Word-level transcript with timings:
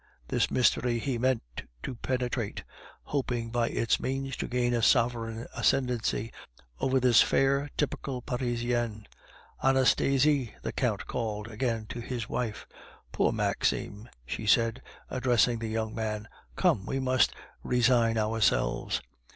This 0.29 0.49
mystery 0.49 0.97
he 0.97 1.19
meant 1.19 1.61
to 1.83 1.93
penetrate, 1.93 2.63
hoping 3.03 3.51
by 3.51 3.69
its 3.69 3.99
means 3.99 4.35
to 4.37 4.47
gain 4.47 4.73
a 4.73 4.81
sovereign 4.81 5.45
ascendency 5.55 6.31
over 6.79 6.99
this 6.99 7.21
fair 7.21 7.69
typical 7.77 8.19
Parisian. 8.23 9.07
"Anastasie!" 9.63 10.55
the 10.63 10.71
Count 10.71 11.05
called 11.05 11.47
again 11.49 11.85
to 11.89 11.99
his 12.01 12.27
wife. 12.27 12.65
"Poor 13.11 13.31
Maxime!" 13.31 14.09
she 14.25 14.47
said, 14.47 14.81
addressing 15.11 15.59
the 15.59 15.67
young 15.67 15.93
man. 15.93 16.27
"Come, 16.55 16.87
we 16.87 16.99
must 16.99 17.35
resign 17.63 18.17
ourselves. 18.17 19.03